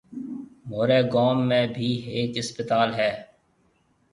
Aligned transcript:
مهوريَ 0.67 0.99
گوم 1.13 1.39
۾ 1.57 1.59
ڀِي 1.75 1.91
هيَڪ 2.07 2.31
هسپتال 2.39 2.89
هيَ۔ 2.99 3.11